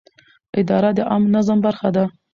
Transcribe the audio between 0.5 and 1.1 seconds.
اداره د